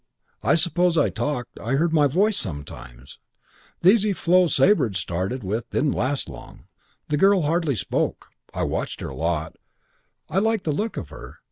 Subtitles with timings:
[0.41, 1.59] "I suppose I talked.
[1.59, 3.19] I heard my voice sometimes.
[3.81, 6.65] The easy flow Sabre had started with didn't last long.
[7.09, 8.29] The girl hardly spoke.
[8.51, 9.57] I watched her a lot.
[10.27, 11.37] I liked the look of her.